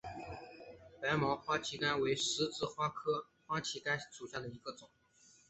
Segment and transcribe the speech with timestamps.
[0.99, 4.89] 白毛花旗杆为十字花科花旗杆属下的一个种。